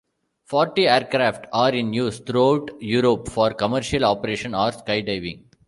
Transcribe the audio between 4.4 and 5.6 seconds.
or skydiving.